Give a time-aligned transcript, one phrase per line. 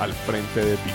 [0.00, 0.90] al frente de ti.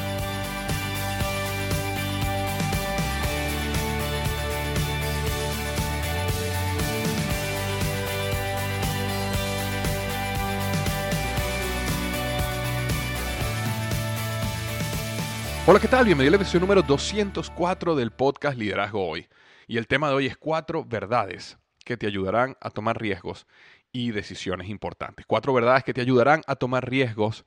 [15.67, 16.05] Hola, ¿qué tal?
[16.05, 19.27] Bienvenido a la versión número 204 del podcast Liderazgo Hoy.
[19.67, 23.47] Y el tema de hoy es cuatro verdades que te ayudarán a tomar riesgos
[23.91, 25.25] y decisiones importantes.
[25.27, 27.45] Cuatro verdades que te ayudarán a tomar riesgos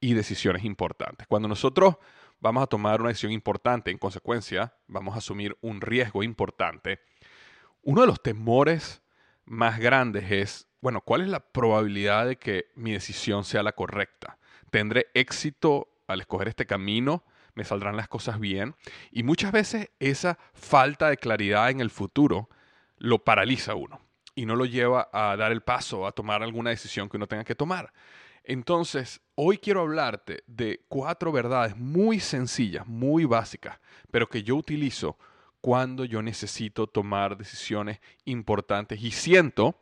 [0.00, 1.26] y decisiones importantes.
[1.26, 1.96] Cuando nosotros
[2.40, 7.00] vamos a tomar una decisión importante, en consecuencia, vamos a asumir un riesgo importante,
[7.82, 9.02] uno de los temores
[9.44, 14.38] más grandes es, bueno, ¿cuál es la probabilidad de que mi decisión sea la correcta?
[14.70, 17.24] ¿Tendré éxito al escoger este camino?
[17.58, 18.76] me saldrán las cosas bien.
[19.10, 22.48] Y muchas veces esa falta de claridad en el futuro
[22.98, 24.00] lo paraliza a uno
[24.36, 27.42] y no lo lleva a dar el paso, a tomar alguna decisión que uno tenga
[27.42, 27.92] que tomar.
[28.48, 33.78] Entonces, hoy quiero hablarte de cuatro verdades muy sencillas, muy básicas,
[34.10, 35.18] pero que yo utilizo
[35.60, 39.78] cuando yo necesito tomar decisiones importantes y siento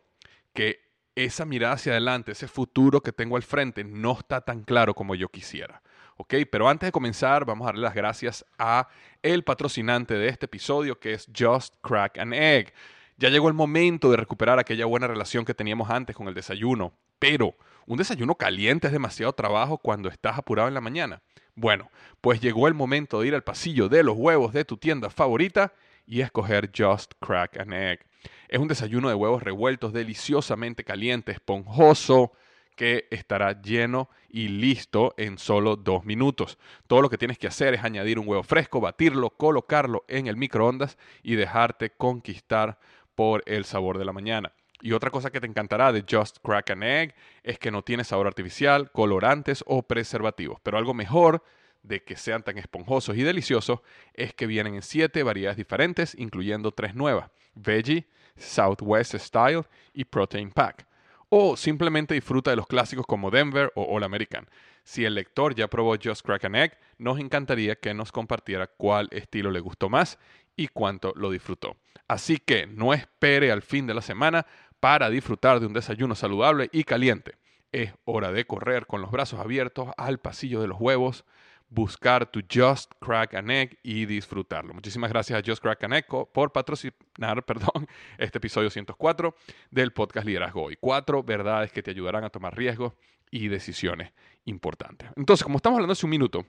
[0.53, 0.81] que
[1.15, 5.15] esa mirada hacia adelante, ese futuro que tengo al frente, no está tan claro como
[5.15, 5.81] yo quisiera.
[6.16, 6.34] ¿ok?
[6.50, 8.88] Pero antes de comenzar, vamos a darle las gracias a
[9.22, 12.72] el patrocinante de este episodio, que es Just Crack an Egg.
[13.19, 16.93] Ya llegó el momento de recuperar aquella buena relación que teníamos antes con el desayuno,
[17.19, 17.54] pero
[17.87, 21.22] un desayuno caliente es demasiado trabajo cuando estás apurado en la mañana.
[21.55, 21.91] Bueno,
[22.21, 25.72] pues llegó el momento de ir al pasillo de los huevos de tu tienda favorita
[26.05, 28.05] y escoger Just Crack an Egg.
[28.49, 32.32] Es un desayuno de huevos revueltos deliciosamente caliente, esponjoso,
[32.76, 36.59] que estará lleno y listo en solo dos minutos.
[36.87, 40.37] Todo lo que tienes que hacer es añadir un huevo fresco, batirlo, colocarlo en el
[40.37, 42.78] microondas y dejarte conquistar
[43.16, 44.53] por el sabor de la mañana.
[44.81, 48.04] Y otra cosa que te encantará de Just Crack an Egg es que no tiene
[48.04, 50.60] sabor artificial, colorantes o preservativos.
[50.62, 51.43] Pero algo mejor
[51.82, 53.81] de que sean tan esponjosos y deliciosos
[54.15, 58.06] es que vienen en siete variedades diferentes, incluyendo tres nuevas: Veggie,
[58.37, 60.87] Southwest Style y Protein Pack
[61.28, 64.49] o simplemente disfruta de los clásicos como Denver o All American.
[64.84, 69.08] Si el lector ya probó Just Crack an Egg, nos encantaría que nos compartiera cuál
[69.11, 70.19] estilo le gustó más
[70.56, 71.76] y cuánto lo disfrutó.
[72.08, 74.47] Así que no espere al fin de la semana
[74.81, 77.37] para disfrutar de un desayuno saludable y caliente.
[77.73, 81.25] Es hora de correr con los brazos abiertos al pasillo de los huevos
[81.69, 84.75] buscar tu Just Crack an Egg y disfrutarlo.
[84.75, 87.88] Muchísimas gracias a Just Crack an Egg por patrocinar perdón,
[88.19, 89.35] este episodio 104
[89.70, 90.76] del podcast Liderazgo Hoy.
[90.81, 92.93] Cuatro verdades que te ayudarán a tomar riesgos
[93.31, 94.12] y decisiones
[94.44, 95.09] importantes.
[95.17, 96.47] Entonces, como estamos hablando hace un minuto,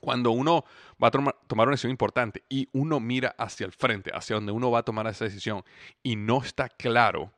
[0.00, 0.64] cuando uno
[1.02, 4.70] va a tomar una decisión importante y uno mira hacia el frente, hacia donde uno
[4.70, 5.64] va a tomar esa decisión
[6.02, 7.32] y no está claro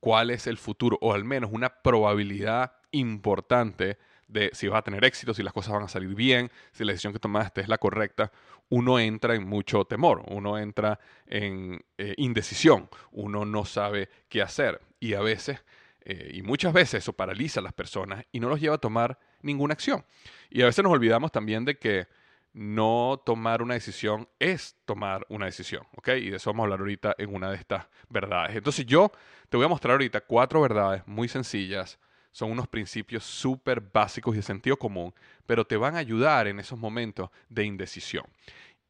[0.00, 3.98] cuál es el futuro o al menos una probabilidad importante
[4.28, 6.92] de si vas a tener éxito, si las cosas van a salir bien, si la
[6.92, 8.30] decisión que tomaste es la correcta,
[8.68, 14.80] uno entra en mucho temor, uno entra en eh, indecisión, uno no sabe qué hacer
[15.00, 15.64] y a veces,
[16.02, 19.18] eh, y muchas veces eso paraliza a las personas y no los lleva a tomar
[19.42, 20.04] ninguna acción.
[20.50, 22.06] Y a veces nos olvidamos también de que
[22.52, 26.08] no tomar una decisión es tomar una decisión, ¿ok?
[26.20, 28.56] Y de eso vamos a hablar ahorita en una de estas verdades.
[28.56, 29.12] Entonces yo
[29.48, 31.98] te voy a mostrar ahorita cuatro verdades muy sencillas,
[32.32, 35.14] son unos principios súper básicos y de sentido común,
[35.46, 38.24] pero te van a ayudar en esos momentos de indecisión.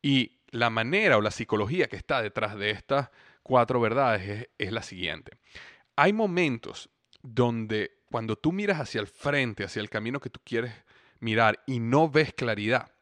[0.00, 3.10] Y la manera o la psicología que está detrás de estas
[3.42, 5.32] cuatro verdades es, es la siguiente.
[5.96, 6.88] Hay momentos
[7.22, 10.72] donde cuando tú miras hacia el frente, hacia el camino que tú quieres
[11.20, 12.92] mirar y no ves claridad,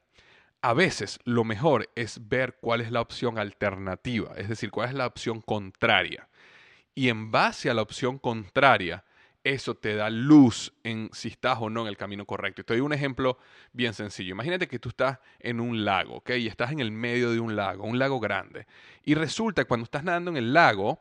[0.62, 4.94] a veces lo mejor es ver cuál es la opción alternativa, es decir, cuál es
[4.94, 6.28] la opción contraria.
[6.94, 9.04] Y en base a la opción contraria,
[9.44, 12.64] eso te da luz en si estás o no en el camino correcto.
[12.64, 13.38] te doy un ejemplo
[13.72, 14.32] bien sencillo.
[14.32, 16.30] Imagínate que tú estás en un lago, ¿ok?
[16.30, 18.66] Y estás en el medio de un lago, un lago grande.
[19.04, 21.00] Y resulta que cuando estás nadando en el lago,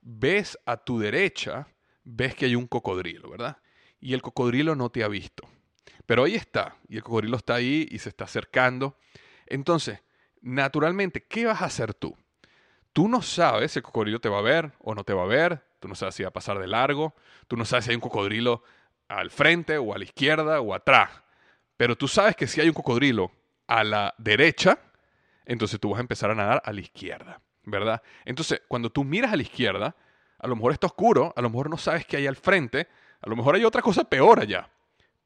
[0.00, 1.68] ves a tu derecha,
[2.04, 3.58] ves que hay un cocodrilo, ¿verdad?
[4.00, 5.48] Y el cocodrilo no te ha visto.
[6.06, 8.98] Pero ahí está, y el cocodrilo está ahí y se está acercando.
[9.46, 10.00] Entonces,
[10.42, 12.16] naturalmente, ¿qué vas a hacer tú?
[12.92, 15.26] Tú no sabes si el cocodrilo te va a ver o no te va a
[15.26, 17.14] ver, tú no sabes si va a pasar de largo,
[17.48, 18.62] tú no sabes si hay un cocodrilo
[19.08, 21.10] al frente o a la izquierda o atrás,
[21.76, 23.32] pero tú sabes que si hay un cocodrilo
[23.66, 24.78] a la derecha,
[25.44, 28.02] entonces tú vas a empezar a nadar a la izquierda, ¿verdad?
[28.24, 29.96] Entonces, cuando tú miras a la izquierda,
[30.44, 32.88] a lo mejor está oscuro, a lo mejor no sabes qué hay al frente,
[33.20, 34.68] a lo mejor hay otra cosa peor allá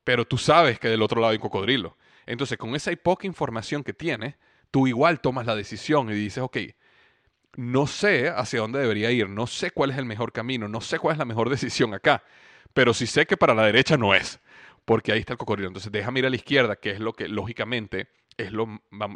[0.09, 1.99] pero tú sabes que del otro lado hay un cocodrilo.
[2.25, 4.37] Entonces, con esa poca información que tienes,
[4.71, 6.57] tú igual tomas la decisión y dices, ok,
[7.57, 10.99] no sé hacia dónde debería ir, no sé cuál es el mejor camino, no sé
[10.99, 12.23] cuál es la mejor decisión acá,
[12.73, 14.41] pero sí sé que para la derecha no es,
[14.87, 15.69] porque ahí está el cocodrilo.
[15.69, 18.67] Entonces, déjame ir a la izquierda, que es lo que lógicamente es lo,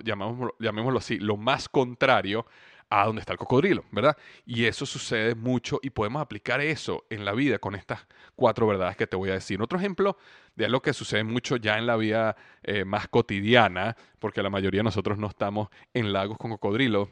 [0.05, 2.45] llamémoslo, llamémoslo así, lo más contrario
[2.93, 4.19] a donde está el cocodrilo, ¿verdad?
[4.45, 8.07] Y eso sucede mucho y podemos aplicar eso en la vida con estas
[8.37, 9.63] cuatro verdades que te voy a decir.
[9.63, 10.19] Otro ejemplo
[10.57, 14.81] de algo que sucede mucho ya en la vida eh, más cotidiana, porque la mayoría
[14.81, 17.11] de nosotros no estamos en lagos con cocodrilo,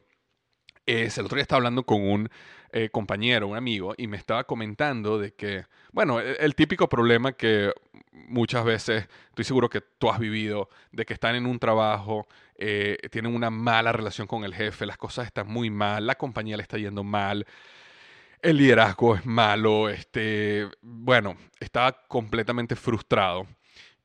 [0.84, 2.28] es, el otro día estaba hablando con un
[2.72, 7.32] eh, compañero, un amigo, y me estaba comentando de que, bueno, el, el, típico problema
[7.32, 7.72] que
[8.12, 12.26] muchas veces, estoy seguro que tú has vivido, de que están en un trabajo,
[12.56, 16.56] eh, tienen una mala relación con el jefe, las cosas están muy mal, la compañía
[16.56, 17.46] le está yendo mal,
[18.42, 23.46] el liderazgo es malo, este, bueno, estaba completamente frustrado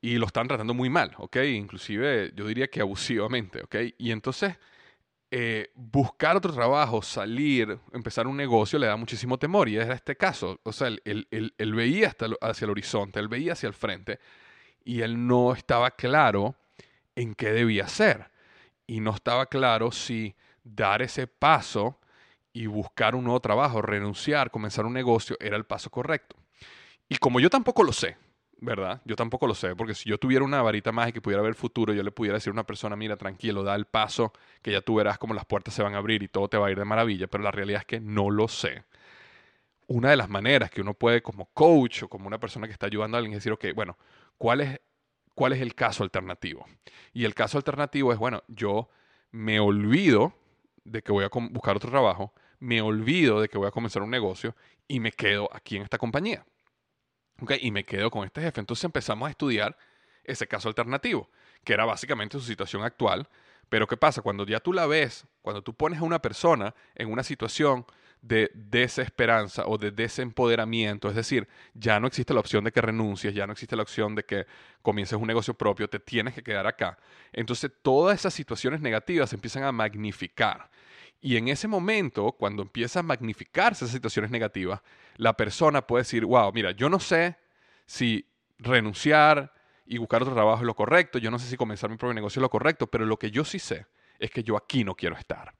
[0.01, 1.37] y lo están tratando muy mal, ¿ok?
[1.37, 3.75] Inclusive yo diría que abusivamente, ¿ok?
[3.97, 4.55] Y entonces
[5.37, 10.15] eh, buscar otro trabajo, salir, empezar un negocio le da muchísimo temor y era este
[10.15, 11.27] caso, o sea, él,
[11.75, 14.21] veía hasta, hacia el horizonte, él veía hacia el frente
[14.85, 16.55] y él no estaba claro
[17.17, 18.31] en qué debía hacer
[18.87, 21.99] y no estaba claro si dar ese paso
[22.53, 26.37] y buscar un nuevo trabajo, renunciar, comenzar un negocio, era el paso correcto.
[27.09, 28.15] Y como yo tampoco lo sé,
[28.59, 29.01] ¿verdad?
[29.05, 31.55] Yo tampoco lo sé, porque si yo tuviera una varita mágica y pudiera ver el
[31.55, 34.81] futuro, yo le pudiera decir a una persona, mira, tranquilo, da el paso, que ya
[34.81, 36.77] tú verás cómo las puertas se van a abrir y todo te va a ir
[36.77, 38.83] de maravilla, pero la realidad es que no lo sé.
[39.87, 42.87] Una de las maneras que uno puede como coach o como una persona que está
[42.87, 43.97] ayudando a alguien es decir, ok, bueno,
[44.37, 44.79] ¿cuál es
[45.35, 46.65] cuál es el caso alternativo.
[47.13, 48.89] Y el caso alternativo es, bueno, yo
[49.31, 50.33] me olvido
[50.85, 54.09] de que voy a buscar otro trabajo, me olvido de que voy a comenzar un
[54.09, 54.55] negocio
[54.87, 56.45] y me quedo aquí en esta compañía.
[57.41, 57.59] ¿Okay?
[57.61, 58.59] Y me quedo con este jefe.
[58.59, 59.77] Entonces empezamos a estudiar
[60.23, 61.29] ese caso alternativo,
[61.63, 63.27] que era básicamente su situación actual.
[63.69, 64.21] Pero ¿qué pasa?
[64.21, 67.85] Cuando ya tú la ves, cuando tú pones a una persona en una situación
[68.21, 73.35] de desesperanza o de desempoderamiento, es decir, ya no existe la opción de que renuncies,
[73.35, 74.47] ya no existe la opción de que
[74.81, 76.97] comiences un negocio propio, te tienes que quedar acá.
[77.33, 80.69] Entonces todas esas situaciones negativas se empiezan a magnificar.
[81.21, 84.81] Y en ese momento, cuando empieza a magnificarse esas situaciones negativas,
[85.15, 87.37] la persona puede decir, wow, mira, yo no sé
[87.85, 89.53] si renunciar
[89.85, 92.39] y buscar otro trabajo es lo correcto, yo no sé si comenzar mi propio negocio
[92.39, 93.85] es lo correcto, pero lo que yo sí sé
[94.19, 95.53] es que yo aquí no quiero estar.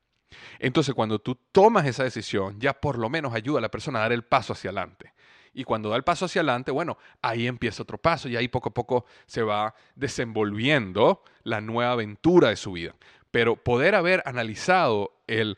[0.60, 4.02] Entonces, cuando tú tomas esa decisión, ya por lo menos ayuda a la persona a
[4.04, 5.14] dar el paso hacia adelante.
[5.54, 8.70] Y cuando da el paso hacia adelante, bueno, ahí empieza otro paso y ahí poco
[8.70, 12.96] a poco se va desenvolviendo la nueva aventura de su vida.
[13.32, 15.58] Pero poder haber analizado el,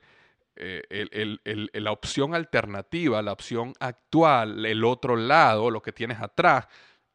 [0.59, 6.67] eh, la opción alternativa, la opción actual, el otro lado, lo que tienes atrás,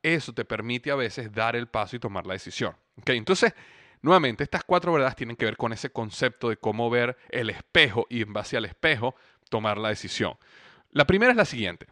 [0.03, 2.77] eso te permite a veces dar el paso y tomar la decisión.
[3.01, 3.17] ¿Okay?
[3.17, 3.55] Entonces,
[4.03, 8.07] Nuevamente, estas cuatro verdades tienen que ver con ese concepto de cómo ver el espejo
[8.11, 9.15] y en base al espejo
[9.49, 10.37] tomar la decisión.
[10.91, 11.87] La primera es la siguiente.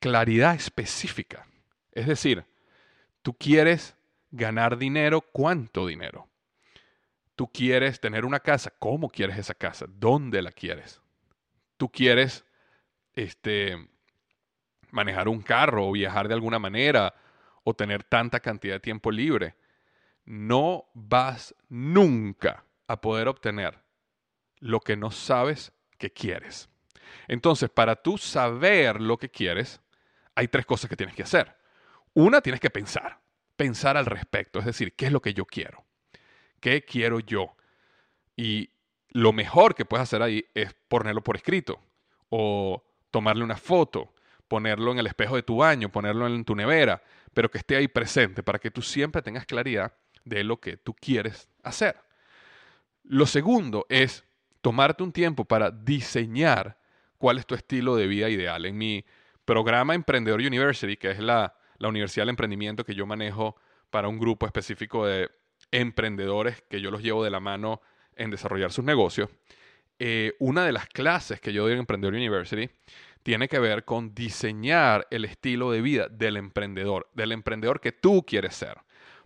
[0.00, 1.46] claridad específica.
[1.92, 2.44] Es decir,
[3.22, 3.96] tú quieres
[4.30, 6.28] ganar dinero, ¿cuánto dinero?
[7.36, 9.86] Tú quieres tener una casa, ¿cómo quieres esa casa?
[9.88, 11.00] ¿Dónde la quieres?
[11.76, 12.44] Tú quieres
[13.14, 13.88] este,
[14.94, 17.14] manejar un carro o viajar de alguna manera
[17.64, 19.56] o tener tanta cantidad de tiempo libre.
[20.24, 23.78] No vas nunca a poder obtener
[24.60, 26.68] lo que no sabes que quieres.
[27.28, 29.80] Entonces, para tú saber lo que quieres,
[30.34, 31.54] hay tres cosas que tienes que hacer.
[32.14, 33.18] Una, tienes que pensar,
[33.56, 35.84] pensar al respecto, es decir, ¿qué es lo que yo quiero?
[36.60, 37.56] ¿Qué quiero yo?
[38.36, 38.70] Y
[39.10, 41.80] lo mejor que puedes hacer ahí es ponerlo por escrito
[42.28, 44.13] o tomarle una foto,
[44.54, 47.88] ponerlo en el espejo de tu baño, ponerlo en tu nevera, pero que esté ahí
[47.88, 49.92] presente para que tú siempre tengas claridad
[50.24, 51.96] de lo que tú quieres hacer.
[53.02, 54.22] Lo segundo es
[54.60, 56.78] tomarte un tiempo para diseñar
[57.18, 58.64] cuál es tu estilo de vida ideal.
[58.64, 59.04] En mi
[59.44, 63.56] programa Emprendedor University, que es la, la universidad del emprendimiento que yo manejo
[63.90, 65.32] para un grupo específico de
[65.72, 67.80] emprendedores que yo los llevo de la mano
[68.14, 69.30] en desarrollar sus negocios,
[69.98, 72.70] eh, una de las clases que yo doy en Emprendedor University
[73.24, 78.24] tiene que ver con diseñar el estilo de vida del emprendedor, del emprendedor que tú
[78.24, 78.78] quieres ser.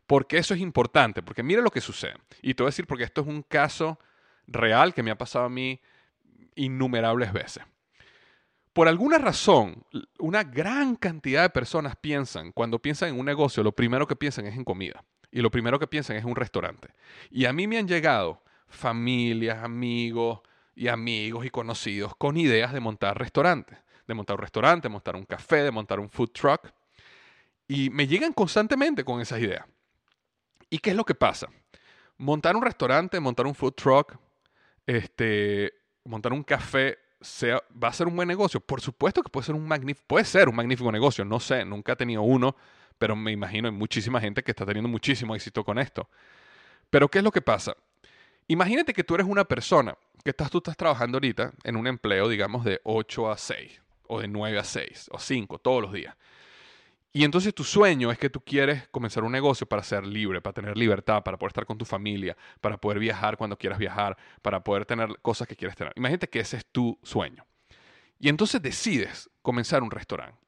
[0.07, 2.15] Porque eso es importante, porque mira lo que sucede.
[2.41, 3.99] Y te voy a decir porque esto es un caso
[4.47, 5.81] real que me ha pasado a mí
[6.55, 7.65] innumerables veces.
[8.73, 9.85] Por alguna razón,
[10.19, 14.47] una gran cantidad de personas piensan, cuando piensan en un negocio, lo primero que piensan
[14.47, 15.05] es en comida.
[15.33, 16.95] Y lo primero que piensan es en un restaurante.
[17.31, 20.41] Y a mí me han llegado familias, amigos,
[20.79, 23.79] y amigos y conocidos con ideas de montar restaurantes,
[24.09, 26.73] de montar un restaurante, de montar un café, de montar un food truck.
[27.69, 29.65] Y me llegan constantemente con esas ideas.
[30.71, 31.49] ¿Y qué es lo que pasa?
[32.17, 34.17] Montar un restaurante, montar un food truck,
[34.87, 35.73] este,
[36.05, 38.61] montar un café, sea, ¿va a ser un buen negocio?
[38.61, 41.93] Por supuesto que puede ser un magnífico, puede ser un magnífico negocio, no sé, nunca
[41.93, 42.57] he tenido uno,
[42.97, 46.09] pero me imagino hay muchísima gente que está teniendo muchísimo éxito con esto.
[46.91, 47.77] Pero ¿qué es lo que pasa?
[48.47, 52.29] Imagínate que tú eres una persona que estás, tú estás trabajando ahorita en un empleo,
[52.29, 56.17] digamos, de 8 a 6, o de 9 a 6, o 5, todos los días.
[57.13, 60.53] Y entonces tu sueño es que tú quieres comenzar un negocio para ser libre, para
[60.53, 64.63] tener libertad, para poder estar con tu familia, para poder viajar cuando quieras viajar, para
[64.63, 65.93] poder tener cosas que quieres tener.
[65.97, 67.47] Imagínate que ese es tu sueño.
[68.19, 70.39] Y entonces decides comenzar un restaurante.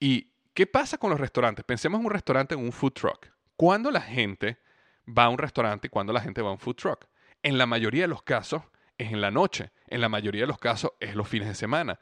[0.00, 1.64] ¿Y qué pasa con los restaurantes?
[1.64, 3.26] Pensemos en un restaurante en un food truck.
[3.56, 4.58] ¿Cuándo la gente
[5.06, 7.06] va a un restaurante y cuándo la gente va a un food truck?
[7.42, 8.62] En la mayoría de los casos
[8.96, 9.70] es en la noche.
[9.88, 11.98] En la mayoría de los casos es los fines de semana.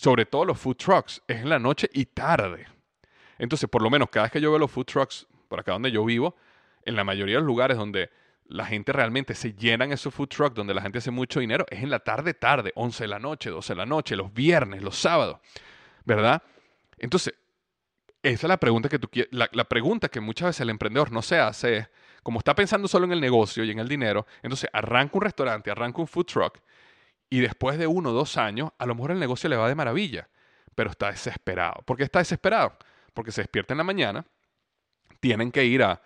[0.00, 2.66] Sobre todo los food trucks es en la noche y tarde.
[3.36, 5.90] Entonces, por lo menos cada vez que yo veo los food trucks por acá donde
[5.90, 6.36] yo vivo,
[6.86, 8.08] en la mayoría de los lugares donde
[8.46, 11.82] la gente realmente se llenan esos food trucks, donde la gente hace mucho dinero, es
[11.82, 14.96] en la tarde, tarde, 11 de la noche, 12 de la noche, los viernes, los
[14.96, 15.38] sábados,
[16.06, 16.42] ¿verdad?
[16.96, 17.34] Entonces,
[18.22, 21.20] esa es la pregunta que tú la, la pregunta que muchas veces el emprendedor no
[21.20, 21.90] se hace es,
[22.22, 25.70] como está pensando solo en el negocio y en el dinero, entonces arranca un restaurante,
[25.70, 26.58] arranca un food truck
[27.30, 29.76] y después de uno o dos años, a lo mejor el negocio le va de
[29.76, 30.28] maravilla,
[30.74, 31.82] pero está desesperado.
[31.84, 32.76] ¿Por qué está desesperado?
[33.14, 34.26] Porque se despierta en la mañana,
[35.20, 36.02] tienen que ir a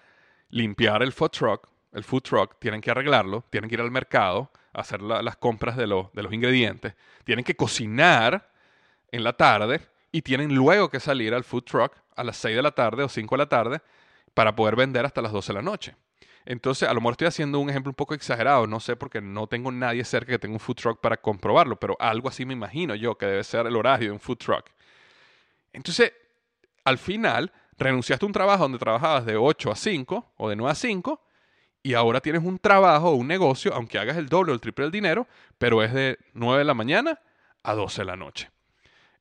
[0.51, 4.51] limpiar el food truck, el food truck, tienen que arreglarlo, tienen que ir al mercado,
[4.73, 8.51] a hacer las compras de, de los ingredientes, tienen que cocinar
[9.11, 9.81] en la tarde
[10.13, 13.09] y tienen luego que salir al food truck a las 6 de la tarde o
[13.09, 13.81] 5 de la tarde
[14.35, 15.97] para poder vender hasta las 12 de la noche.
[16.47, 19.47] Entonces, a lo mejor estoy haciendo un ejemplo un poco exagerado, no sé, porque no
[19.47, 22.95] tengo nadie cerca que tenga un food truck para comprobarlo, pero algo así me imagino
[22.95, 24.67] yo que debe ser el horario de un food truck.
[25.73, 26.13] Entonces,
[26.85, 30.71] al final, renunciaste a un trabajo donde trabajabas de 8 a 5 o de 9
[30.71, 31.21] a 5
[31.83, 34.85] y ahora tienes un trabajo o un negocio, aunque hagas el doble o el triple
[34.85, 35.27] del dinero,
[35.59, 37.21] pero es de 9 de la mañana
[37.63, 38.54] a 12 de la noche.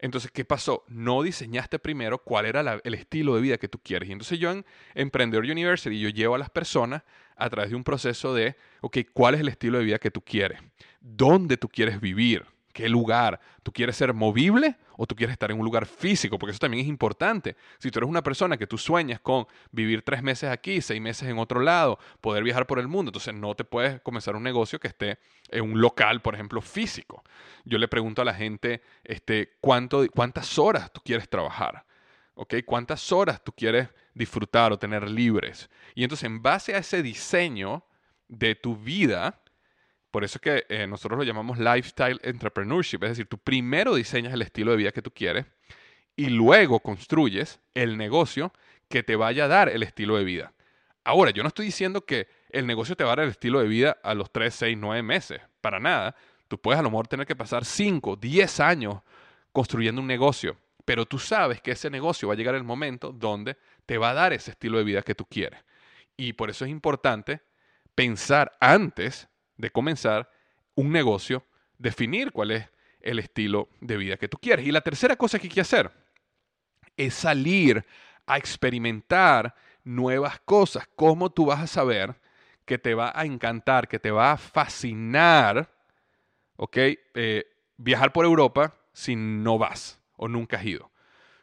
[0.03, 0.83] Entonces, ¿qué pasó?
[0.89, 4.09] No diseñaste primero cuál era el estilo de vida que tú quieres.
[4.09, 7.03] Y entonces yo en Emprendedor University, yo llevo a las personas
[7.37, 10.19] a través de un proceso de, ok, ¿cuál es el estilo de vida que tú
[10.19, 10.59] quieres?
[10.99, 12.45] ¿Dónde tú quieres vivir?
[12.73, 13.39] ¿Qué lugar?
[13.61, 16.39] ¿Tú quieres ser movible o tú quieres estar en un lugar físico?
[16.39, 17.55] Porque eso también es importante.
[17.77, 21.29] Si tú eres una persona que tú sueñas con vivir tres meses aquí, seis meses
[21.29, 24.79] en otro lado, poder viajar por el mundo, entonces no te puedes comenzar un negocio
[24.79, 27.23] que esté en un local, por ejemplo, físico.
[27.63, 31.85] Yo le pregunto a la gente este, ¿cuánto, cuántas horas tú quieres trabajar.
[32.35, 32.55] ¿ok?
[32.65, 35.69] ¿Cuántas horas tú quieres disfrutar o tener libres?
[35.95, 37.83] Y entonces, en base a ese diseño
[38.27, 39.39] de tu vida,
[40.13, 44.31] por eso es que eh, nosotros lo llamamos lifestyle entrepreneurship, es decir, tú primero diseñas
[44.31, 45.47] el estilo de vida que tú quieres
[46.15, 48.53] y luego construyes el negocio
[48.89, 50.53] que te vaya a dar el estilo de vida.
[51.03, 53.67] Ahora, yo no estoy diciendo que el negocio te va a dar el estilo de
[53.67, 56.15] vida a los 3, 6, 9 meses, para nada.
[56.47, 59.01] Tú puedes a lo mejor tener que pasar 5, 10 años
[59.51, 60.55] construyendo un negocio,
[60.85, 64.13] pero tú sabes que ese negocio va a llegar el momento donde te va a
[64.13, 65.59] dar ese estilo de vida que tú quieres.
[66.15, 67.41] Y por eso es importante
[67.95, 70.29] pensar antes de comenzar
[70.75, 71.45] un negocio,
[71.77, 72.69] definir cuál es
[73.01, 74.65] el estilo de vida que tú quieres.
[74.65, 75.91] Y la tercera cosa que hay que hacer
[76.97, 77.85] es salir
[78.25, 80.87] a experimentar nuevas cosas.
[80.95, 82.15] ¿Cómo tú vas a saber
[82.65, 85.69] que te va a encantar, que te va a fascinar,
[86.55, 86.77] ok?
[86.77, 87.45] Eh,
[87.77, 90.91] viajar por Europa si no vas o nunca has ido.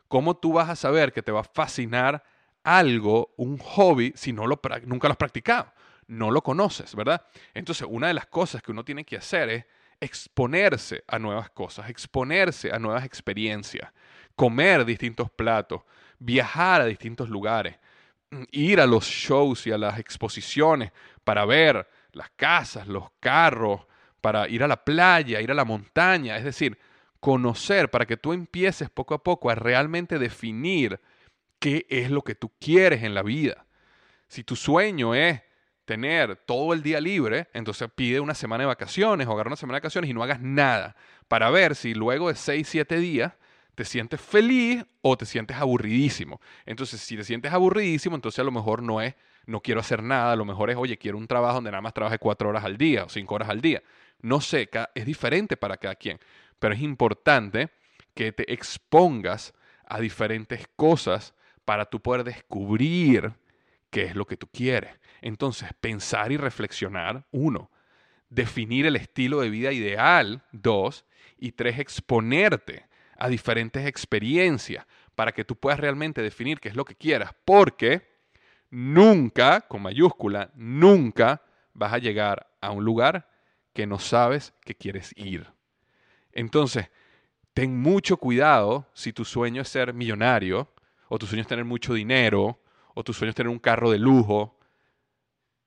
[0.09, 2.25] ¿Cómo tú vas a saber que te va a fascinar
[2.65, 5.73] algo, un hobby, si no lo, nunca lo has practicado?
[6.11, 7.25] No lo conoces, ¿verdad?
[7.55, 9.65] Entonces, una de las cosas que uno tiene que hacer es
[10.01, 13.93] exponerse a nuevas cosas, exponerse a nuevas experiencias,
[14.35, 15.83] comer distintos platos,
[16.19, 17.77] viajar a distintos lugares,
[18.31, 20.91] mm, ir a los shows y a las exposiciones
[21.23, 23.87] para ver las casas, los carros,
[24.21, 26.77] para ir a la playa, ir a la montaña, es decir,
[27.21, 31.01] conocer para que tú empieces poco a poco a realmente definir
[31.61, 33.65] qué es lo que tú quieres en la vida.
[34.27, 35.43] Si tu sueño es
[35.91, 39.75] tener todo el día libre, entonces pide una semana de vacaciones o agarra una semana
[39.75, 40.95] de vacaciones y no hagas nada
[41.27, 43.33] para ver si luego de 6, 7 días
[43.75, 46.41] te sientes feliz o te sientes aburridísimo.
[46.65, 50.31] Entonces, si te sientes aburridísimo, entonces a lo mejor no es, no quiero hacer nada,
[50.31, 52.77] a lo mejor es, oye, quiero un trabajo donde nada más trabaje 4 horas al
[52.77, 53.83] día o 5 horas al día.
[54.21, 56.21] No sé, es diferente para cada quien,
[56.61, 57.71] pero es importante
[58.15, 59.55] que te expongas
[59.89, 63.33] a diferentes cosas para tú poder descubrir
[63.91, 65.00] qué es lo que tú quieres.
[65.21, 67.71] Entonces, pensar y reflexionar, uno,
[68.29, 71.05] definir el estilo de vida ideal, dos,
[71.37, 72.87] y tres, exponerte
[73.19, 78.09] a diferentes experiencias para que tú puedas realmente definir qué es lo que quieras, porque
[78.71, 81.43] nunca, con mayúscula, nunca
[81.75, 83.29] vas a llegar a un lugar
[83.73, 85.47] que no sabes que quieres ir.
[86.33, 86.91] Entonces,
[87.53, 90.73] ten mucho cuidado si tu sueño es ser millonario,
[91.09, 92.61] o tu sueño es tener mucho dinero,
[92.95, 94.60] o tu sueño es tener un carro de lujo,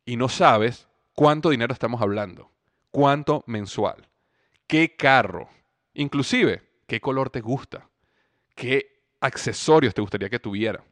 [0.05, 2.51] y no sabes cuánto dinero estamos hablando,
[2.91, 4.07] cuánto mensual,
[4.67, 5.49] qué carro,
[5.93, 7.89] inclusive qué color te gusta,
[8.55, 10.83] qué accesorios te gustaría que tuviera,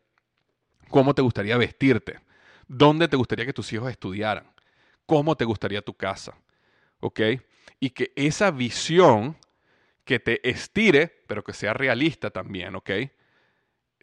[0.89, 2.19] cómo te gustaría vestirte,
[2.67, 4.45] dónde te gustaría que tus hijos estudiaran,
[5.05, 6.35] cómo te gustaría tu casa,
[6.99, 7.19] ¿ok?
[7.79, 9.35] Y que esa visión
[10.05, 12.89] que te estire, pero que sea realista también, ¿ok?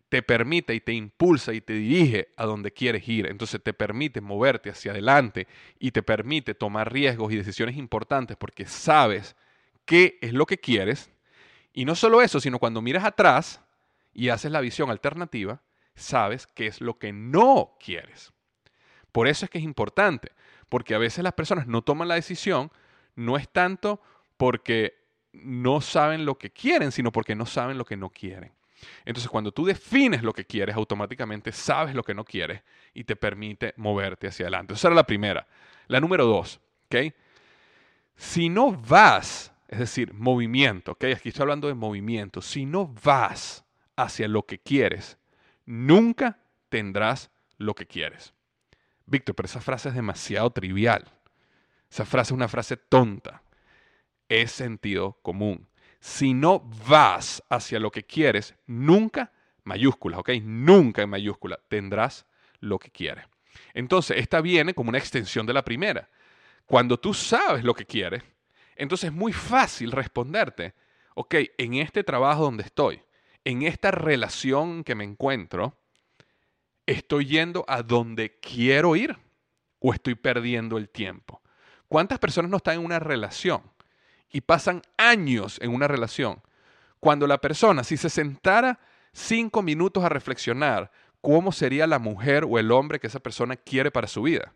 [0.08, 3.26] Te permite y te impulsa y te dirige a donde quieres ir.
[3.26, 5.46] Entonces te permite moverte hacia adelante
[5.78, 9.36] y te permite tomar riesgos y decisiones importantes porque sabes
[9.84, 11.10] qué es lo que quieres.
[11.72, 13.60] Y no solo eso, sino cuando miras atrás
[14.14, 15.62] y haces la visión alternativa,
[15.94, 18.32] sabes qué es lo que no quieres.
[19.12, 20.32] Por eso es que es importante,
[20.68, 22.70] porque a veces las personas no toman la decisión,
[23.14, 24.00] no es tanto
[24.36, 24.94] porque
[25.32, 28.52] no saben lo que quieren, sino porque no saben lo que no quieren.
[29.04, 32.62] Entonces, cuando tú defines lo que quieres, automáticamente sabes lo que no quieres
[32.94, 34.74] y te permite moverte hacia adelante.
[34.74, 35.46] Esa era la primera.
[35.86, 37.12] La número dos, ¿ok?
[38.16, 41.04] Si no vas, es decir, movimiento, ¿ok?
[41.16, 42.42] Aquí estoy hablando de movimiento.
[42.42, 43.64] Si no vas
[43.96, 45.18] hacia lo que quieres,
[45.64, 46.38] nunca
[46.68, 48.34] tendrás lo que quieres.
[49.06, 51.04] Víctor, pero esa frase es demasiado trivial.
[51.90, 53.42] Esa frase es una frase tonta.
[54.28, 55.67] Es sentido común.
[56.00, 59.32] Si no vas hacia lo que quieres, nunca,
[59.64, 60.30] mayúsculas, ¿ok?
[60.42, 62.26] Nunca en mayúscula tendrás
[62.60, 63.24] lo que quieres.
[63.74, 66.08] Entonces, esta viene como una extensión de la primera.
[66.66, 68.22] Cuando tú sabes lo que quieres,
[68.76, 70.74] entonces es muy fácil responderte,
[71.14, 73.02] ok, en este trabajo donde estoy,
[73.44, 75.76] en esta relación que me encuentro,
[76.86, 79.16] ¿estoy yendo a donde quiero ir
[79.80, 81.42] o estoy perdiendo el tiempo?
[81.88, 83.62] ¿Cuántas personas no están en una relación
[84.30, 86.40] y pasan años en una relación
[87.00, 88.78] cuando la persona, si se sentara
[89.12, 93.90] cinco minutos a reflexionar cómo sería la mujer o el hombre que esa persona quiere
[93.90, 94.52] para su vida,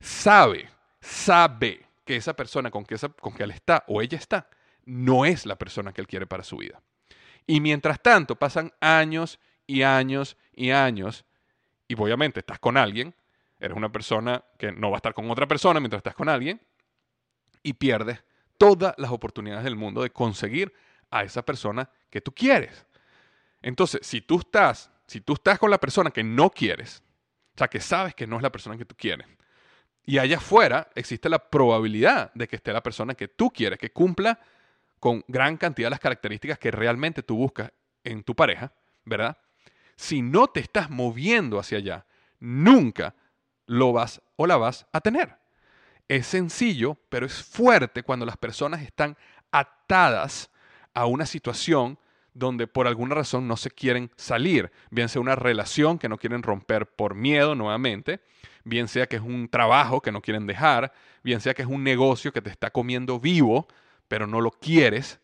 [0.00, 0.68] sabe,
[1.00, 4.48] sabe que esa persona con que, con que él está o ella está
[4.84, 6.80] no es la persona que él quiere para su vida.
[7.46, 11.24] Y mientras tanto pasan años y años y años
[11.86, 13.14] y obviamente estás con alguien,
[13.60, 16.60] eres una persona que no va a estar con otra persona mientras estás con alguien
[17.62, 18.22] y pierdes
[18.58, 20.72] todas las oportunidades del mundo de conseguir
[21.10, 22.84] a esa persona que tú quieres.
[23.62, 27.02] Entonces, si tú estás, si tú estás con la persona que no quieres,
[27.54, 29.26] o sea, que sabes que no es la persona que tú quieres,
[30.04, 33.90] y allá afuera existe la probabilidad de que esté la persona que tú quieres, que
[33.90, 34.38] cumpla
[34.98, 37.72] con gran cantidad de las características que realmente tú buscas
[38.04, 38.72] en tu pareja,
[39.04, 39.36] ¿verdad?
[39.96, 42.06] Si no te estás moviendo hacia allá,
[42.40, 43.14] nunca
[43.66, 45.37] lo vas o la vas a tener.
[46.08, 49.16] Es sencillo, pero es fuerte cuando las personas están
[49.52, 50.50] atadas
[50.94, 51.98] a una situación
[52.34, 56.42] donde por alguna razón no se quieren salir, bien sea una relación que no quieren
[56.42, 58.20] romper por miedo nuevamente,
[58.64, 60.92] bien sea que es un trabajo que no quieren dejar,
[61.22, 63.66] bien sea que es un negocio que te está comiendo vivo,
[64.06, 65.20] pero no lo quieres,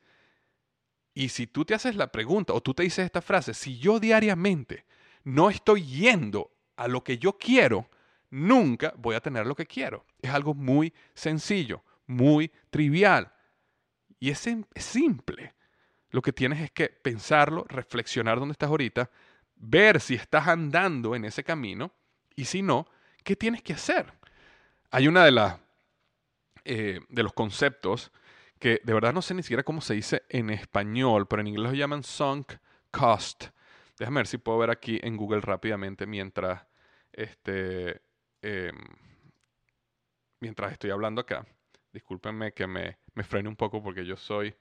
[1.14, 4.00] y si tú te haces la pregunta o tú te dices esta frase, si yo
[4.00, 4.84] diariamente
[5.22, 7.88] no estoy yendo a lo que yo quiero,
[8.34, 10.04] nunca voy a tener lo que quiero.
[10.20, 13.32] Es algo muy sencillo, muy trivial.
[14.18, 15.54] Y es, simple.
[16.10, 19.10] Lo que tienes es que pensarlo, reflexionar dónde estás ahorita,
[19.56, 21.92] ver si estás andando en ese camino
[22.34, 22.86] y si no,
[23.22, 24.12] ¿qué tienes que hacer?
[24.90, 25.58] Hay una de las
[26.64, 28.10] eh, de los conceptos
[28.58, 31.72] que de verdad no sé ni siquiera cómo se dice en español, pero en inglés
[31.72, 32.54] lo llaman sunk
[32.90, 33.46] cost.
[33.98, 36.64] Déjame ver si puedo ver aquí en Google rápidamente mientras,
[37.12, 38.00] este,
[38.44, 38.76] em,
[40.40, 41.46] mientras estoy hablando acá.
[41.92, 44.54] Discúlpenme que me, me frene un poco porque yo soy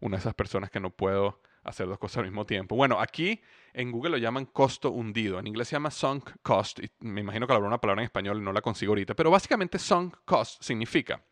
[0.00, 2.76] una de esas personas que no puedo hacer dos cosas al mismo tiempo.
[2.76, 3.40] Bueno, aquí
[3.72, 5.38] en Google lo llaman costo hundido.
[5.38, 6.80] En inglés se llama sunk cost.
[7.00, 9.14] Me imagino que habrá una palabra en español no la consigo ahorita.
[9.14, 11.24] Pero básicamente sunk cost significa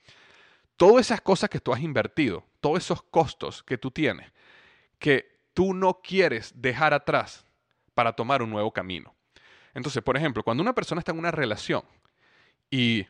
[0.77, 4.33] todas esas cosas que tú has invertido, todos esos costos que tú tienes,
[4.99, 7.47] que tú no quieres dejar atrás
[7.95, 9.15] para tomar un nuevo camino.
[9.75, 11.83] Entonces, por ejemplo, cuando una persona está en una relación
[12.71, 13.07] y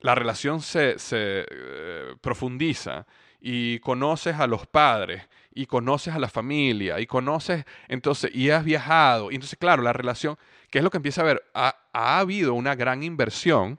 [0.00, 3.06] la relación se, eh, profundiza
[3.40, 8.64] y conoces a los padres y conoces a la familia y conoces, entonces, y has
[8.64, 10.38] viajado, y entonces, claro, la relación,
[10.70, 11.42] ¿qué es lo que empieza a ver?
[11.54, 13.78] ha habido una gran inversión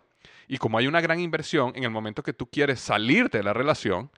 [0.52, 3.54] y como hay una gran inversión, en el momento que tú quieres salirte de la
[3.54, 4.12] relación,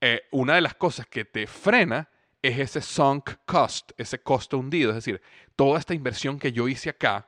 [0.00, 2.08] eh, una de las cosas que te frena
[2.44, 4.90] es ese sunk cost, ese costo hundido.
[4.90, 5.22] Es decir,
[5.56, 7.26] toda esta inversión que yo hice acá,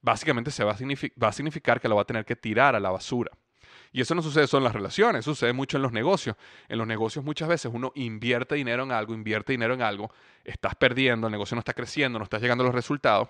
[0.00, 0.76] básicamente se va a,
[1.22, 3.30] va a significar que la va a tener que tirar a la basura.
[3.92, 6.34] Y eso no sucede solo en las relaciones, sucede mucho en los negocios.
[6.68, 10.12] En los negocios muchas veces uno invierte dinero en algo, invierte dinero en algo,
[10.44, 13.28] estás perdiendo, el negocio no está creciendo, no estás llegando a los resultados.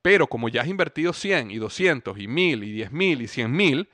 [0.00, 3.88] Pero como ya has invertido 100 y 200 y 1000 y 10.000 y 100.000,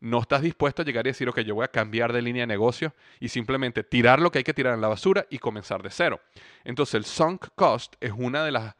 [0.00, 2.46] no estás dispuesto a llegar y decir, ok, yo voy a cambiar de línea de
[2.46, 5.90] negocio y simplemente tirar lo que hay que tirar en la basura y comenzar de
[5.90, 6.20] cero.
[6.64, 8.74] Entonces el sunk cost es una de las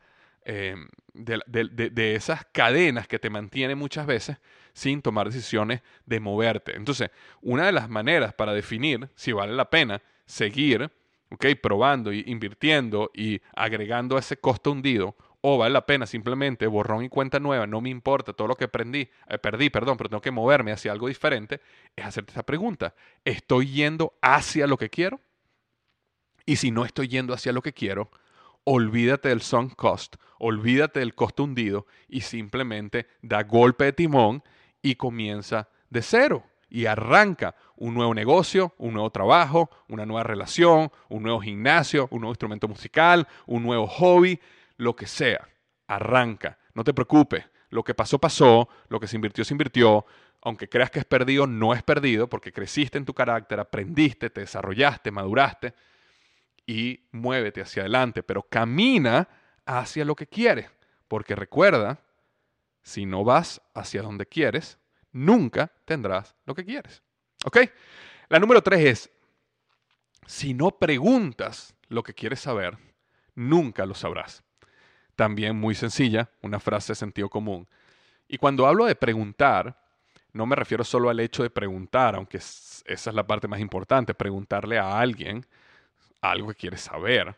[0.44, 0.74] eh,
[1.12, 4.38] de, esas cadenas que te mantiene muchas veces
[4.72, 6.76] sin tomar decisiones de moverte.
[6.76, 7.10] Entonces,
[7.42, 10.90] una de las maneras para definir si vale la pena seguir,
[11.30, 17.04] ok, probando y invirtiendo y agregando ese costo hundido o vale la pena simplemente borrón
[17.04, 20.20] y cuenta nueva, no me importa todo lo que aprendí, eh, perdí, perdón, pero tengo
[20.20, 21.60] que moverme hacia algo diferente,
[21.96, 22.94] es hacerte esta pregunta.
[23.24, 25.20] ¿Estoy yendo hacia lo que quiero?
[26.44, 28.10] Y si no estoy yendo hacia lo que quiero,
[28.64, 34.42] olvídate del sunk cost, olvídate del costo hundido y simplemente da golpe de timón
[34.82, 40.92] y comienza de cero y arranca un nuevo negocio, un nuevo trabajo, una nueva relación,
[41.08, 44.38] un nuevo gimnasio, un nuevo instrumento musical, un nuevo hobby,
[44.80, 45.48] lo que sea.
[45.86, 47.44] Arranca, no te preocupes.
[47.68, 50.04] Lo que pasó, pasó, lo que se invirtió, se invirtió.
[50.42, 54.40] Aunque creas que es perdido, no es perdido porque creciste en tu carácter, aprendiste, te
[54.40, 55.74] desarrollaste, maduraste
[56.66, 59.28] y muévete hacia adelante, pero camina
[59.66, 60.70] hacia lo que quieres.
[61.08, 62.00] Porque recuerda,
[62.82, 64.78] si no vas hacia donde quieres,
[65.12, 67.02] nunca tendrás lo que quieres.
[67.44, 67.58] ¿Ok?
[68.28, 69.10] La número tres es,
[70.26, 72.78] si no preguntas lo que quieres saber,
[73.34, 74.42] nunca lo sabrás.
[75.20, 77.68] También muy sencilla, una frase de sentido común.
[78.26, 79.78] Y cuando hablo de preguntar,
[80.32, 84.14] no me refiero solo al hecho de preguntar, aunque esa es la parte más importante,
[84.14, 85.44] preguntarle a alguien
[86.22, 87.36] algo que quieres saber.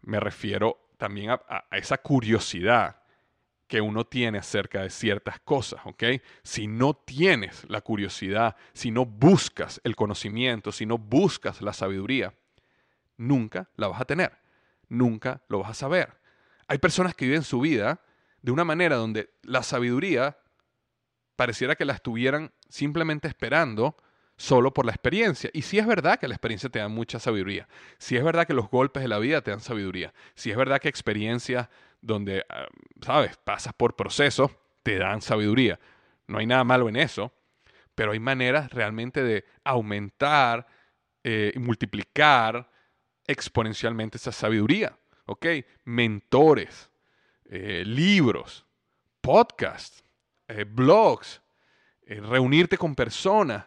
[0.00, 2.96] Me refiero también a, a esa curiosidad
[3.68, 6.02] que uno tiene acerca de ciertas cosas, ¿ok?
[6.42, 12.34] Si no tienes la curiosidad, si no buscas el conocimiento, si no buscas la sabiduría,
[13.16, 14.32] nunca la vas a tener,
[14.88, 16.21] nunca lo vas a saber.
[16.72, 18.00] Hay personas que viven su vida
[18.40, 20.38] de una manera donde la sabiduría
[21.36, 23.94] pareciera que la estuvieran simplemente esperando
[24.38, 25.50] solo por la experiencia.
[25.52, 28.54] Y si es verdad que la experiencia te da mucha sabiduría, si es verdad que
[28.54, 31.68] los golpes de la vida te dan sabiduría, si es verdad que experiencias
[32.00, 32.68] donde, ah,
[33.02, 34.50] sabes, pasas por procesos,
[34.82, 35.78] te dan sabiduría.
[36.26, 37.34] No hay nada malo en eso,
[37.94, 40.66] pero hay maneras realmente de aumentar
[41.22, 42.70] eh, y multiplicar
[43.26, 44.96] exponencialmente esa sabiduría.
[45.26, 45.46] ¿Ok?
[45.84, 46.90] Mentores,
[47.46, 48.64] eh, libros,
[49.20, 50.04] podcasts,
[50.48, 51.40] eh, blogs,
[52.06, 53.64] reunirte con personas,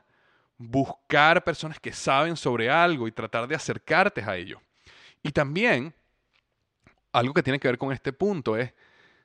[0.58, 4.62] buscar personas que saben sobre algo y tratar de acercarte a ello.
[5.24, 5.94] Y también
[7.12, 8.74] algo que tiene que ver con este punto es,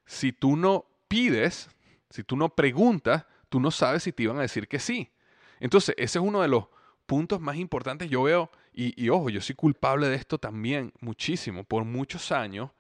[0.06, 1.68] si tú no pides,
[2.08, 5.10] si tú no preguntas, tú no sabes si te iban a decir que sí.
[5.58, 6.66] Entonces, ese es uno de los
[7.06, 8.08] puntos más importantes.
[8.08, 11.64] Yo veo, y, ojo, yo soy culpable de esto también muchísimo.
[11.64, 12.70] Por muchos años,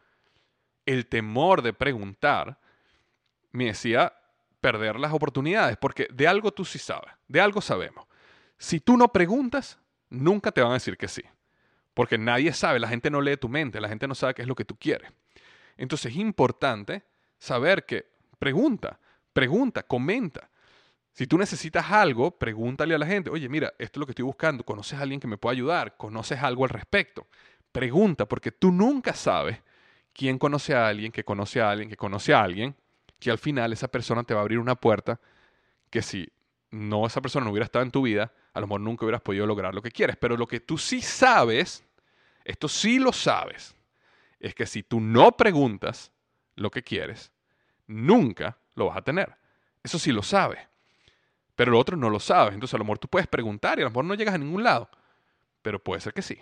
[0.86, 2.58] el temor de preguntar
[3.52, 4.12] me decía
[4.60, 8.06] perder las oportunidades, porque de algo tú sí sabes, de algo sabemos.
[8.58, 9.78] Si tú no preguntas,
[10.10, 11.22] nunca te van a decir que sí.
[11.94, 14.48] Porque nadie sabe, la gente no lee tu mente, la gente no sabe qué es
[14.48, 15.10] lo que tú quieres.
[15.76, 17.02] Entonces es importante
[17.38, 18.06] saber que
[18.38, 19.00] pregunta,
[19.32, 20.49] pregunta, comenta.
[21.20, 24.24] Si tú necesitas algo, pregúntale a la gente, oye, mira, esto es lo que estoy
[24.24, 25.98] buscando, ¿conoces a alguien que me pueda ayudar?
[25.98, 27.26] ¿Conoces algo al respecto?
[27.72, 29.60] Pregunta, porque tú nunca sabes
[30.14, 32.74] quién conoce a alguien, que conoce a alguien, que conoce a alguien,
[33.18, 35.20] que al final esa persona te va a abrir una puerta
[35.90, 36.26] que si
[36.70, 39.44] no esa persona no hubiera estado en tu vida, a lo mejor nunca hubieras podido
[39.44, 40.16] lograr lo que quieres.
[40.16, 41.84] Pero lo que tú sí sabes,
[42.46, 43.76] esto sí lo sabes,
[44.38, 46.12] es que si tú no preguntas
[46.56, 47.30] lo que quieres,
[47.86, 49.36] nunca lo vas a tener.
[49.82, 50.69] Eso sí lo sabes.
[51.60, 52.54] Pero lo otro no lo sabes.
[52.54, 54.62] Entonces a lo mejor tú puedes preguntar y a lo mejor no llegas a ningún
[54.62, 54.88] lado.
[55.60, 56.40] Pero puede ser que sí.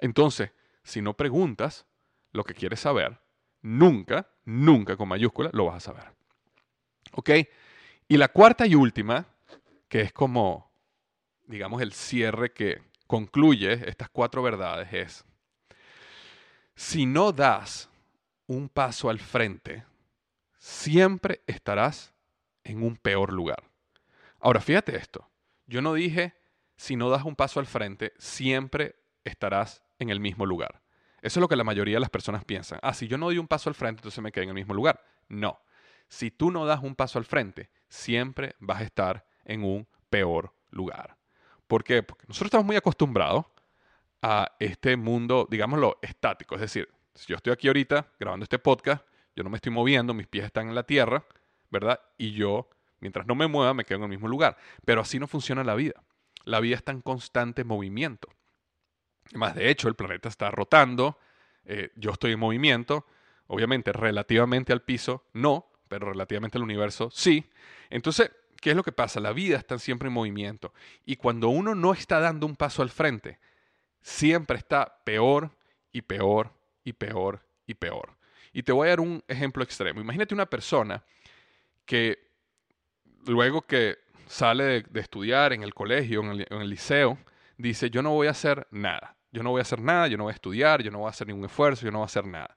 [0.00, 0.50] Entonces,
[0.82, 1.86] si no preguntas
[2.32, 3.20] lo que quieres saber,
[3.62, 6.10] nunca, nunca con mayúscula, lo vas a saber.
[7.12, 7.30] ¿Ok?
[8.08, 9.26] Y la cuarta y última,
[9.86, 10.72] que es como
[11.46, 15.24] digamos, el cierre que concluye estas cuatro verdades es,
[16.74, 17.88] si no das
[18.48, 19.84] un paso al frente,
[20.58, 22.12] siempre estarás
[22.64, 23.62] en un peor lugar.
[24.46, 25.28] Ahora, fíjate esto,
[25.66, 26.32] yo no dije,
[26.76, 30.82] si no das un paso al frente, siempre estarás en el mismo lugar.
[31.20, 32.78] Eso es lo que la mayoría de las personas piensan.
[32.80, 34.72] Ah, si yo no doy un paso al frente, entonces me quedo en el mismo
[34.72, 35.02] lugar.
[35.28, 35.58] No.
[36.06, 40.54] Si tú no das un paso al frente, siempre vas a estar en un peor
[40.70, 41.16] lugar.
[41.66, 42.04] ¿Por qué?
[42.04, 43.46] Porque nosotros estamos muy acostumbrados
[44.22, 46.54] a este mundo, digámoslo, estático.
[46.54, 49.04] Es decir, si yo estoy aquí ahorita grabando este podcast,
[49.34, 51.24] yo no me estoy moviendo, mis pies están en la tierra,
[51.68, 52.00] ¿verdad?
[52.16, 52.68] Y yo,
[53.00, 54.56] mientras no me mueva, me quedo en el mismo lugar.
[54.84, 56.02] Pero así no funciona la vida.
[56.44, 58.28] La vida está en constante movimiento.
[59.34, 61.18] Más de hecho, el planeta está rotando,
[61.64, 63.06] eh, yo estoy en movimiento,
[63.48, 67.50] obviamente relativamente al piso, no, pero relativamente al universo, sí.
[67.90, 68.30] Entonces,
[68.60, 69.20] ¿Qué es lo que pasa?
[69.20, 70.72] La vida está siempre en movimiento.
[71.04, 73.38] Y cuando uno no está dando un paso al frente,
[74.02, 75.50] siempre está peor
[75.92, 76.52] y peor
[76.84, 78.16] y peor y peor.
[78.52, 80.00] Y te voy a dar un ejemplo extremo.
[80.00, 81.04] Imagínate una persona
[81.84, 82.25] que
[83.26, 87.18] luego que sale de, estudiar en el colegio, en el, en el liceo,
[87.58, 89.16] dice, yo no voy a hacer nada.
[89.32, 91.10] Yo no voy a hacer nada, yo no voy a estudiar, yo no voy a
[91.10, 92.56] hacer ningún esfuerzo, yo no voy a hacer nada.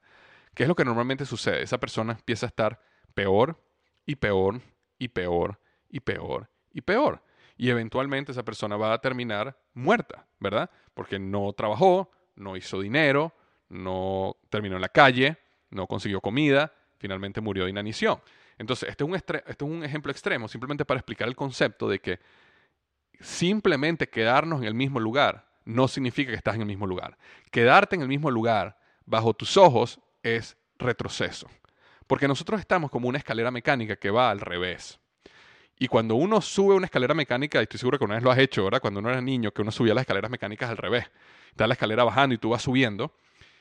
[0.54, 1.62] ¿Qué es lo que normalmente sucede?
[1.62, 2.80] Esa persona empieza a estar
[3.14, 3.62] peor
[4.06, 4.60] y peor
[4.98, 7.22] y peor y peor y peor.
[7.56, 10.70] Y eventualmente esa persona va a terminar muerta, ¿verdad?
[10.94, 13.34] Porque no trabajó, no hizo dinero,
[13.68, 15.36] no terminó en la calle,
[15.68, 18.20] no consiguió comida, finalmente murió de inanición.
[18.60, 21.98] Entonces, este es un, este es un ejemplo extremo, simplemente para explicar el concepto de
[21.98, 22.20] que
[23.18, 27.16] simplemente quedarnos en el mismo lugar no significa que estás en el mismo lugar.
[27.50, 31.48] Quedarte en el mismo lugar bajo tus ojos es retroceso.
[32.06, 35.00] Porque nosotros estamos como una escalera mecánica que va al revés.
[35.78, 38.38] Y cuando uno sube una escalera mecánica, y estoy seguro que una vez lo has
[38.38, 38.82] hecho, ¿verdad?
[38.82, 41.10] Cuando uno era niño, que uno subía las escaleras mecánicas al revés.
[41.48, 43.16] Está la escalera bajando y tú vas subiendo.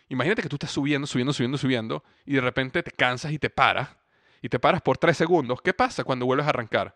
[0.10, 3.50] Imagínate que tú estás subiendo, subiendo, subiendo, subiendo, y de repente te cansas y te
[3.50, 3.96] paras.
[4.41, 5.62] Y te paras por tres segundos.
[5.62, 6.95] ¿Qué pasa cuando vuelves a arrancar?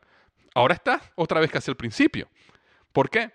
[0.56, 2.30] Ahora estás otra vez casi al principio.
[2.92, 3.32] ¿Por qué?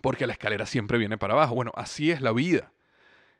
[0.00, 1.54] Porque la escalera siempre viene para abajo.
[1.54, 2.72] Bueno, así es la vida.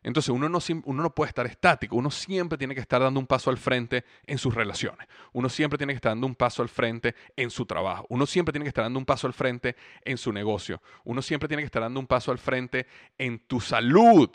[0.03, 3.27] Entonces uno no, uno no puede estar estático, uno siempre tiene que estar dando un
[3.27, 6.71] paso al frente en sus relaciones, uno siempre tiene que estar dando un paso al
[6.71, 10.17] frente en su trabajo, uno siempre tiene que estar dando un paso al frente en
[10.17, 12.87] su negocio, uno siempre tiene que estar dando un paso al frente
[13.19, 14.31] en tu salud.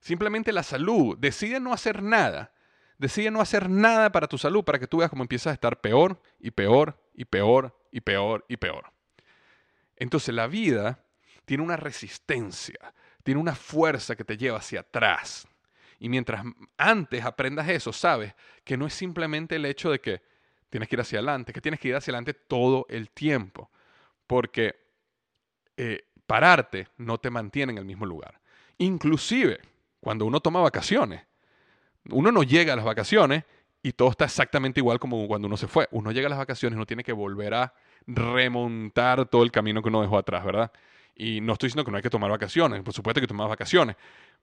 [0.00, 2.52] Simplemente la salud, decide no hacer nada,
[3.00, 5.80] decide no hacer nada para tu salud para que tú veas cómo empiezas a estar
[5.80, 8.92] peor y peor y peor y peor y peor.
[9.96, 11.04] Entonces la vida
[11.44, 15.46] tiene una resistencia tiene una fuerza que te lleva hacia atrás.
[15.98, 16.44] Y mientras
[16.76, 18.34] antes aprendas eso, sabes
[18.64, 20.22] que no es simplemente el hecho de que
[20.70, 23.70] tienes que ir hacia adelante, que tienes que ir hacia adelante todo el tiempo.
[24.26, 24.76] Porque
[25.76, 28.40] eh, pararte no te mantiene en el mismo lugar.
[28.78, 29.60] Inclusive
[30.00, 31.26] cuando uno toma vacaciones,
[32.08, 33.44] uno no llega a las vacaciones
[33.82, 35.88] y todo está exactamente igual como cuando uno se fue.
[35.90, 37.74] Uno llega a las vacaciones y uno tiene que volver a
[38.06, 40.70] remontar todo el camino que uno dejó atrás, ¿verdad?
[41.14, 43.96] Y no estoy diciendo que no hay que tomar vacaciones, por supuesto que tomar vacaciones,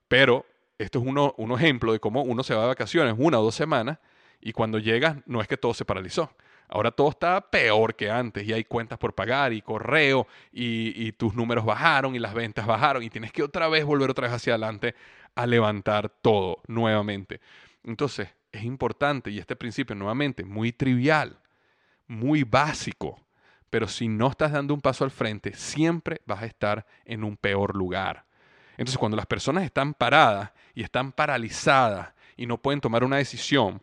[0.07, 0.45] pero
[0.77, 3.55] esto es uno, un ejemplo de cómo uno se va de vacaciones una o dos
[3.55, 3.97] semanas
[4.39, 6.31] y cuando llegas no es que todo se paralizó.
[6.69, 11.13] Ahora todo está peor que antes y hay cuentas por pagar y correo y, y,
[11.13, 14.35] tus números bajaron y las ventas bajaron y tienes que otra vez volver otra vez
[14.35, 14.93] hacia adelante
[15.35, 17.41] a levantar todo nuevamente.
[17.83, 21.39] Entonces es importante y este principio nuevamente muy trivial,
[22.07, 23.21] muy básico,
[23.69, 27.37] pero si no estás dando un paso al frente, siempre vas a estar en un
[27.37, 28.25] peor lugar.
[28.77, 33.81] Entonces, cuando las personas están paradas y están paralizadas y no pueden tomar una decisión,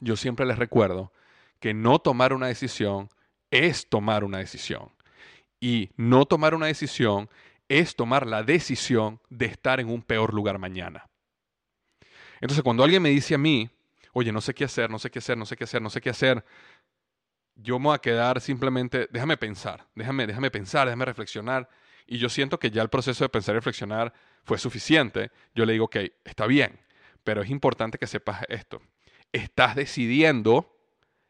[0.00, 1.12] yo siempre les recuerdo
[1.60, 3.08] que no tomar una decisión
[3.50, 4.90] es tomar una decisión.
[5.60, 7.28] Y no tomar una decisión
[7.68, 11.08] es tomar la decisión de estar en un peor lugar mañana.
[12.40, 13.68] Entonces, cuando alguien me dice a mí,
[14.12, 16.00] oye, no sé qué hacer, no sé qué hacer, no sé qué hacer, no sé
[16.00, 16.44] qué hacer,
[17.54, 21.68] yo me voy a quedar simplemente, déjame pensar, déjame, déjame pensar, déjame reflexionar.
[22.06, 24.12] Y yo siento que ya el proceso de pensar y reflexionar
[24.44, 25.30] fue suficiente.
[25.54, 26.80] Yo le digo, ok, está bien,
[27.24, 28.80] pero es importante que sepas esto.
[29.32, 30.74] Estás decidiendo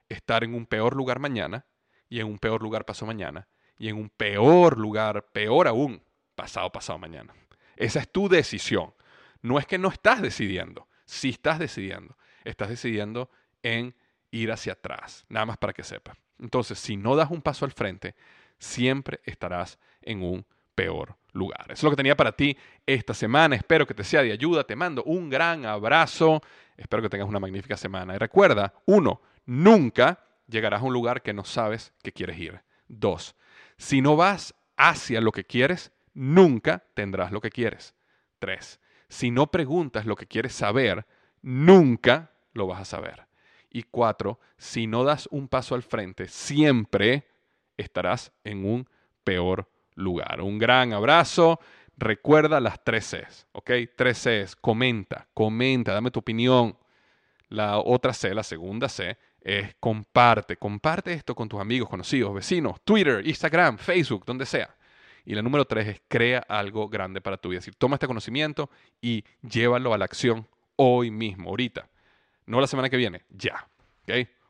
[0.09, 1.67] estar en un peor lugar mañana
[2.09, 3.49] y en un peor lugar pasado mañana
[3.79, 6.03] y en un peor lugar, peor aún,
[6.39, 7.35] pasado pasado mañana.
[7.77, 8.95] Esa es tu decisión.
[9.43, 12.17] No es que no estás decidiendo, sí estás decidiendo.
[12.45, 13.29] Estás decidiendo
[13.61, 13.93] en
[14.31, 16.17] ir hacia atrás, nada más para que sepa.
[16.39, 18.15] Entonces, si no das un paso al frente,
[18.57, 20.47] siempre estarás en un
[20.77, 21.65] peor lugar.
[21.65, 23.57] Eso es lo que tenía para ti esta semana.
[23.57, 24.63] Espero que te sea de ayuda.
[24.63, 26.41] Te mando un gran abrazo.
[26.77, 28.15] Espero que tengas una magnífica semana.
[28.15, 32.61] Y recuerda, uno, nunca llegarás a un lugar que no sabes que quieres ir.
[32.87, 33.35] Dos,
[33.77, 37.95] si no vas hacia lo que quieres, nunca tendrás lo que quieres.
[38.41, 41.07] Tres, si no preguntas lo que quieres saber,
[41.43, 43.27] nunca lo vas a saber.
[43.71, 47.29] Y cuatro, si no das un paso al frente, siempre
[47.77, 48.89] estarás en un
[49.23, 50.41] peor lugar.
[50.41, 51.61] Un gran abrazo.
[51.97, 53.71] Recuerda las tres Cs, ¿ok?
[53.97, 54.57] Tres Cs.
[54.57, 56.77] Comenta, comenta, dame tu opinión.
[57.49, 60.57] La otra C, la segunda C, es comparte.
[60.57, 64.78] Comparte esto con tus amigos, conocidos, vecinos, Twitter, Instagram, Facebook, donde sea.
[65.29, 67.59] Y la número tres es crea algo grande para tu vida.
[67.59, 68.71] Es decir, toma este conocimiento
[69.03, 71.87] y llévalo a la acción hoy mismo, ahorita
[72.47, 73.69] no la semana que viene, ya.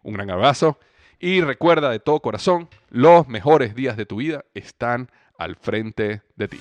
[0.02, 0.78] Un gran abrazo
[1.18, 6.46] y recuerda de todo corazón, los mejores días de tu vida están al frente de
[6.46, 6.60] ti.